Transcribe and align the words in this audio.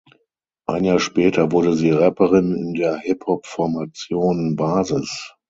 Ein 0.67 0.83
Jahr 0.83 0.99
später 0.99 1.51
wurde 1.51 1.75
sie 1.75 1.91
Rapperin 1.91 2.55
in 2.55 2.73
der 2.73 2.97
Hip-Hop-Formation 2.97 4.55
"Basis". 4.55 5.35